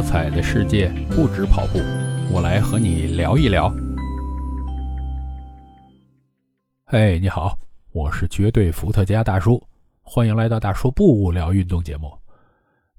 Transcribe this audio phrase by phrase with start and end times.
[0.00, 1.78] 多彩的世界不止跑步，
[2.32, 3.70] 我来和你聊一聊。
[6.86, 7.54] 嘿，你好，
[7.92, 9.62] 我是绝对伏特加大叔，
[10.00, 12.10] 欢迎来到大叔不无聊运动节目。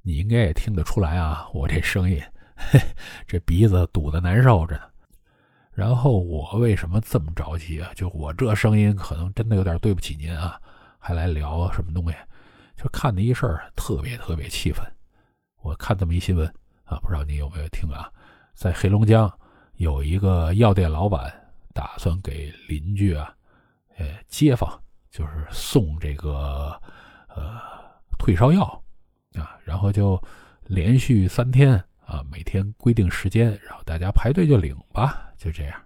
[0.03, 2.21] 你应该也听得出来啊，我这声音，
[2.55, 2.79] 嘿，
[3.25, 4.83] 这鼻子堵得难受着呢。
[5.71, 7.89] 然后我为什么这么着急啊？
[7.95, 10.61] 就我这声音，可能真的有点对不起您啊，
[10.99, 12.15] 还来聊什么东西？
[12.77, 14.85] 就看的一事儿，特别特别气愤。
[15.63, 16.51] 我看这么一新闻
[16.91, 18.11] 啊，不知道你有没有听啊？
[18.53, 19.31] 在黑龙江
[19.77, 21.33] 有一个药店老板
[21.73, 23.33] 打算给邻居啊，
[23.97, 24.69] 呃，街坊
[25.09, 26.77] 就是送这个
[27.29, 27.57] 呃
[28.19, 28.63] 退烧药
[29.35, 30.21] 啊，然后就
[30.65, 35.81] 连续三天啊，每天规定时间，然后大家排队就领吧，就这样。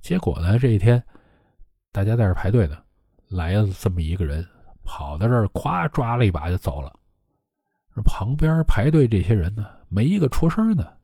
[0.00, 1.02] 结果呢，这一天
[1.90, 2.78] 大家在这排队呢，
[3.26, 4.46] 来了这么一个人，
[4.84, 6.94] 跑到这儿，咵抓了一把就走了。
[8.02, 10.98] 旁边排队这些人呢，没一个出声的。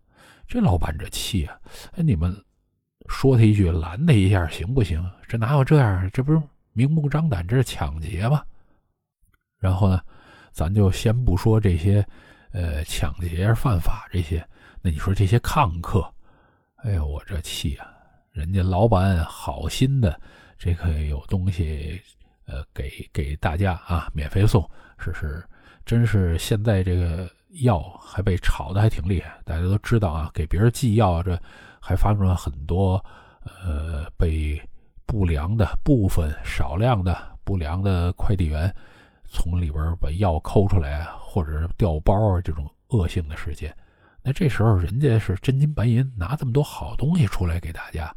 [0.46, 1.58] 这老板这气啊！
[1.92, 2.34] 哎，你们
[3.08, 5.02] 说他一句，拦他一下行不行？
[5.26, 6.10] 这哪有这样？
[6.12, 8.44] 这不是明目张胆，这是抢劫吗？
[9.58, 10.00] 然后呢，
[10.52, 12.06] 咱就先不说这些，
[12.52, 14.46] 呃，抢劫犯法这些。
[14.82, 16.06] 那你说这些抗客，
[16.76, 17.88] 哎呦，我这气啊！
[18.32, 20.20] 人家老板好心的，
[20.58, 21.98] 这个有东西，
[22.44, 25.42] 呃，给给大家啊，免费送，是是。
[25.84, 27.30] 真是现在这个
[27.62, 31.38] 药还被炒的还挺厉害，大家都知道啊，给别人寄药这
[31.80, 33.02] 还发生了很多
[33.44, 34.60] 呃被
[35.04, 38.74] 不良的部分少量的不良的快递员
[39.24, 43.74] 从里边把药抠出来啊或者调包啊这种恶性的事件。
[44.22, 48.10] 那这时候人家是真金白银拿这么多好东西出来给大家，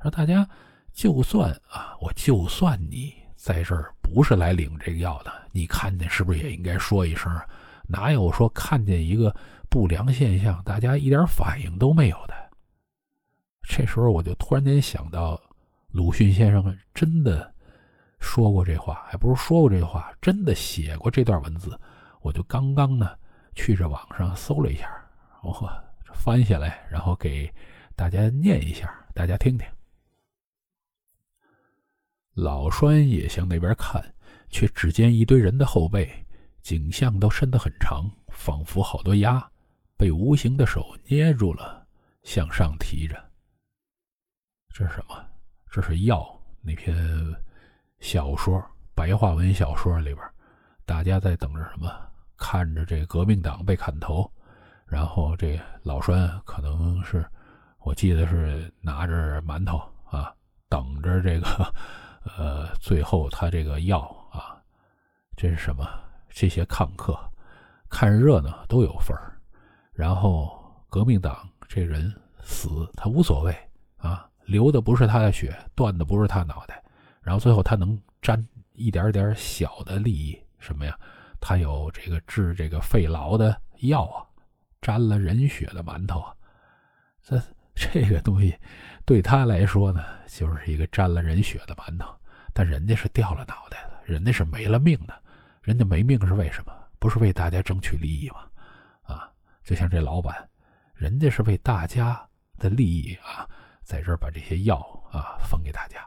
[0.00, 0.48] 让大家
[0.92, 3.12] 就算啊，我就算你。
[3.40, 7.34] 在这儿不是来领这个药的，你看见是不是也应该说一声？
[7.88, 9.34] 哪有说看见一个
[9.70, 12.34] 不良现象，大家一点反应都没有的？
[13.62, 15.40] 这时候我就突然间想到，
[15.90, 17.50] 鲁迅先生真的
[18.18, 21.80] 说过这话，还不是说过这话，真的写过这段文字。
[22.20, 23.16] 我就刚刚呢
[23.54, 24.86] 去这网上搜了一下，
[25.42, 25.50] 我
[26.12, 27.50] 翻下来，然后给
[27.96, 29.66] 大家念一下，大家听听。
[32.34, 34.02] 老栓也向那边看，
[34.48, 36.08] 却只见一堆人的后背，
[36.62, 39.46] 颈项都伸得很长，仿佛好多鸭
[39.96, 41.86] 被无形的手捏住了，
[42.22, 43.16] 向上提着。
[44.72, 45.24] 这是什么？
[45.70, 46.40] 这是药。
[46.62, 46.94] 那篇
[48.00, 48.62] 小说，
[48.94, 50.18] 白话文小说里边，
[50.84, 51.90] 大家在等着什么？
[52.36, 54.30] 看着这革命党被砍头，
[54.86, 57.26] 然后这老栓可能是，
[57.80, 60.34] 我记得是拿着馒头啊，
[60.68, 61.74] 等着这个。
[62.24, 64.00] 呃，最后他这个药
[64.30, 64.60] 啊，
[65.36, 65.86] 这是什么？
[66.28, 67.18] 这些抗客
[67.88, 69.36] 看热闹都有份儿，
[69.92, 70.56] 然后
[70.88, 73.56] 革命党这人死他无所谓
[73.96, 76.82] 啊，流的不是他的血，断的不是他脑袋，
[77.20, 80.96] 然后最后他能沾一点点小的利益，什么呀？
[81.40, 84.22] 他有这个治这个肺痨的药啊，
[84.80, 86.34] 沾了人血的馒头啊，
[87.22, 87.42] 这
[87.80, 88.54] 这个东西。
[89.06, 92.14] 对他来说呢，就是一个沾了人血的馒头，
[92.52, 95.22] 但人家是掉了脑袋的，人家是没了命的，
[95.62, 96.72] 人家没命是为什么？
[96.98, 98.46] 不是为大家争取利益吗？
[99.02, 99.32] 啊，
[99.64, 100.48] 就像这老板，
[100.94, 103.48] 人家是为大家的利益啊，
[103.82, 104.78] 在这儿把这些药
[105.10, 106.06] 啊分给大家。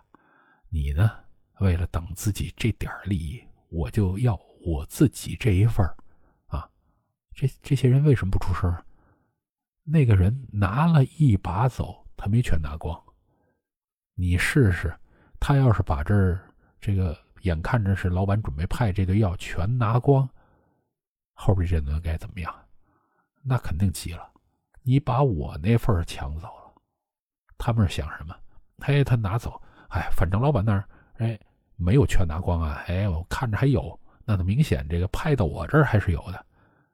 [0.69, 1.11] 你呢，
[1.59, 5.97] 为了等自己这点利益，我就要我自己这一份儿
[6.47, 6.69] 啊。
[7.33, 8.71] 这这些人为什么不出声？
[9.83, 12.01] 那个人拿了一把走。
[12.15, 12.97] 他没全拿光，
[14.13, 14.97] 你试试，
[15.41, 16.39] 他要是把这儿
[16.79, 20.29] 这个眼看着是老板准备派这堆药全拿光，
[21.33, 22.55] 后边这人该怎么样？
[23.41, 24.31] 那肯定急了，
[24.83, 26.73] 你把我那份抢走了，
[27.57, 28.33] 他们是想什么？
[28.79, 31.37] 嘿，他拿走，哎，反正老板那儿哎
[31.75, 36.45] 没有全拿光啊，哎，我看着还有，那他明显这个派到我这儿还是有的，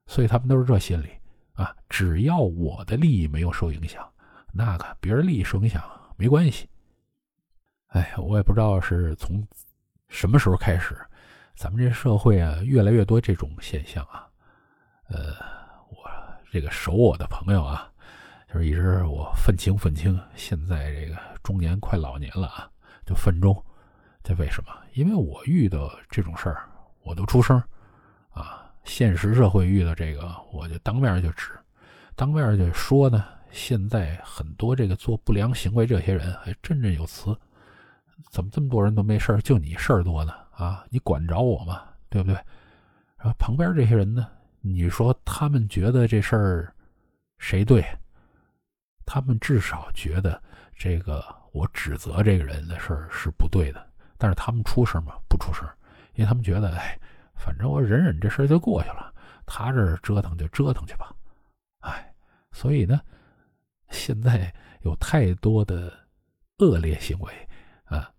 [0.07, 1.11] 所以他们都是这心理
[1.59, 4.09] 啊，只要我的利益没有受影响。
[4.53, 5.84] 那个别人利益受影响
[6.16, 6.70] 没关系。
[7.88, 9.46] 哎，我也不知道是从
[10.08, 10.97] 什么时候开始，
[11.56, 14.26] 咱们这社会啊，越来越多这种现象啊。
[15.09, 15.35] 呃，
[15.90, 16.09] 我
[16.50, 17.91] 这个熟我的朋友啊，
[18.47, 22.72] 就是一直我愤青愤青，现在这个中年快老年了啊，
[23.05, 23.53] 就愤中。
[24.23, 24.72] 这为什么？
[24.94, 26.70] 因为我遇到这种事儿，
[27.02, 27.62] 我都出声
[28.29, 28.68] 啊。
[28.90, 31.52] 现实社会遇到这个，我就当面就指，
[32.16, 33.24] 当面就说呢。
[33.52, 37.36] 现在很多这个做不良行为这些人还振振有词，
[38.30, 40.34] 怎么这么多人都没事就你事儿多呢？
[40.52, 41.84] 啊，你管着我吗？
[42.09, 42.36] 对不对？
[43.18, 44.28] 然后旁边这些人呢？
[44.62, 46.74] 你说他们觉得这事儿
[47.38, 47.84] 谁对？
[49.06, 50.40] 他们至少觉得
[50.76, 53.88] 这个我指责这个人的事儿是不对的，
[54.18, 55.14] 但是他们出声吗？
[55.28, 55.68] 不出声，
[56.14, 57.00] 因为他们觉得，哎，
[57.40, 59.14] 反正我忍忍这事儿就过去了，
[59.46, 61.16] 他这折腾就折腾去吧，
[61.80, 62.14] 哎，
[62.52, 63.00] 所以呢，
[63.90, 65.91] 现在有太多的
[66.58, 67.34] 恶劣行为
[67.86, 68.12] 啊，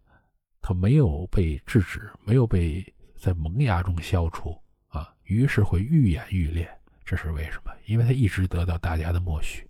[0.62, 2.82] 他没有被制止，没有被
[3.16, 4.58] 在萌芽中消除
[4.88, 6.68] 啊，于是会愈演愈烈。
[7.04, 7.72] 这是为什么？
[7.86, 9.68] 因为他一直得到大家的默许。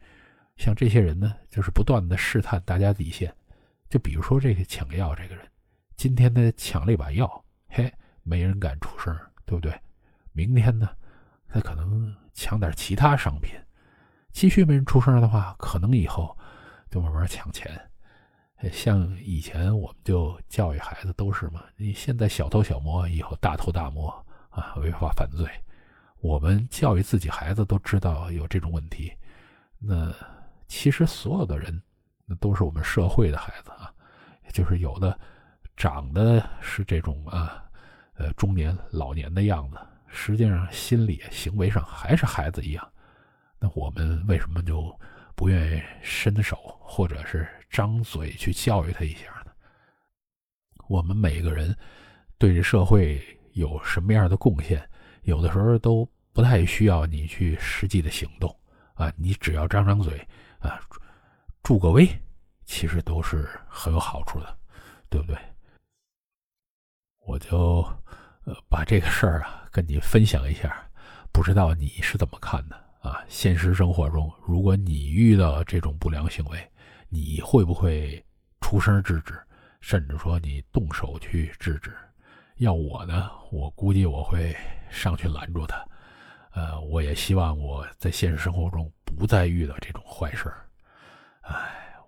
[0.56, 3.34] 像这些人呢，就是不断的试探大家底线。
[3.88, 5.44] 就比如说这个抢药这个人，
[5.96, 7.92] 今天他抢了一把药，嘿，
[8.22, 9.18] 没人敢出声，
[9.50, 9.76] 对不对？
[10.30, 10.88] 明天呢，
[11.48, 13.50] 他可能抢点其他商品，
[14.30, 16.38] 继续没人出声的话，可能以后
[16.88, 17.68] 就慢慢抢钱。
[18.70, 24.08] 像以前我们就教育孩子都是嘛，你现在小偷小摸，以后大偷大摸
[24.50, 25.48] 啊，违法犯罪。
[26.20, 29.12] 我们教育自己孩子都知道有这种问题，
[29.80, 30.14] 那
[30.68, 31.82] 其实所有的人，
[32.24, 33.92] 那都是我们社会的孩子啊，
[34.52, 35.18] 就是有的
[35.76, 37.64] 长得是这种啊，
[38.20, 42.92] 呃中年老年的样子，实际上心理行为上还是孩子一样。
[43.58, 44.94] 那我们为什么就
[45.34, 49.52] 不愿意伸手或者是张嘴去教育他一下呢？
[50.86, 51.74] 我们每个人
[52.36, 53.20] 对这社会
[53.54, 54.86] 有什么样的贡献？
[55.22, 58.54] 有的时候都不太需要你去实际的行动
[58.94, 60.18] 啊，你只要张张嘴
[60.58, 60.78] 啊，
[61.62, 62.06] 助个威，
[62.66, 64.58] 其实都是很有好处的，
[65.08, 65.38] 对不对？
[67.30, 67.86] 我就
[68.44, 70.84] 呃把这个事儿啊跟你分享一下，
[71.30, 72.74] 不知道你是怎么看的
[73.08, 73.22] 啊？
[73.28, 76.58] 现实生活中，如果你遇到这种不良行为，
[77.08, 78.20] 你会不会
[78.60, 79.40] 出声制止，
[79.80, 81.96] 甚至说你动手去制止？
[82.56, 84.56] 要我呢，我估计我会
[84.90, 85.86] 上去拦住他。
[86.50, 90.66] 呃，我也希望我在现实生活中不再遇到这种坏事儿。
[91.42, 91.54] 哎，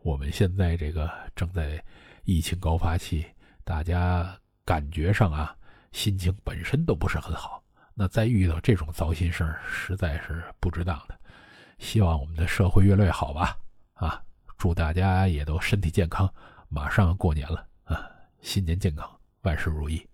[0.03, 1.81] 我们现在这个正在
[2.25, 3.25] 疫情高发期，
[3.63, 5.57] 大家感觉上啊，
[5.93, 7.63] 心情本身都不是很好。
[7.95, 11.19] 那再遇到这种糟心事儿，实在是不值当的。
[11.79, 13.57] 希望我们的社会越来越好吧。
[13.95, 14.23] 啊，
[14.57, 16.33] 祝大家也都身体健康。
[16.69, 18.09] 马上过年了啊，
[18.41, 19.11] 新年健康，
[19.43, 20.07] 万事如意。